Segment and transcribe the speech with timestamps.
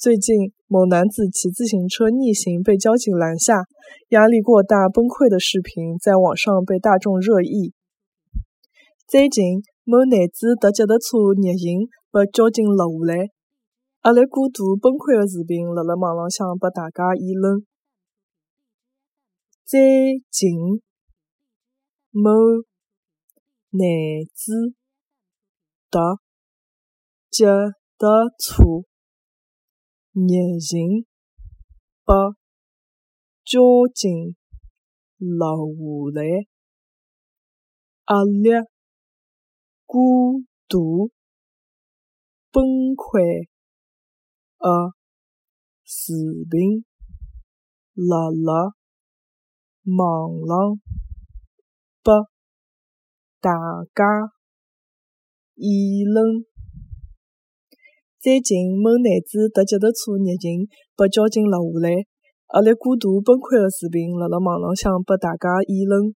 [0.00, 3.64] 最近，某男子骑自行车逆行被交警拦下，
[4.08, 7.74] 压力过大崩溃的视频在网上被大众热议。
[9.06, 13.28] 最近，某男子踏脚踏车逆行被交警拦下来，
[14.04, 17.60] 压力过度崩溃的视频辣辣网浪向被大家议论。
[19.66, 20.80] 最近，
[22.08, 22.32] 某
[23.68, 23.84] 男
[24.32, 24.72] 子
[25.90, 26.16] 踏
[27.28, 27.44] 脚
[27.98, 28.06] 踏
[28.38, 28.88] 车。
[30.12, 31.06] 逆行
[32.04, 32.12] 被
[33.44, 33.60] 交
[33.94, 34.34] 警
[35.18, 36.24] 拦下来，
[38.08, 38.50] 压力
[39.86, 40.00] 过
[40.66, 41.12] 度
[42.50, 42.64] 崩
[42.96, 43.48] 溃
[44.58, 44.94] 的
[45.84, 46.12] 视
[46.50, 46.84] 频
[47.94, 48.74] 辣辣
[49.84, 50.80] 网浪
[52.02, 52.12] 被
[53.40, 53.50] 大
[53.94, 54.32] 家
[55.54, 56.49] 议论。
[58.22, 61.88] 最近，某男子踏脚踏车逆行被交警拦下来，
[62.52, 66.12] 压力过大崩溃的视频辣辣网浪向被大家议论。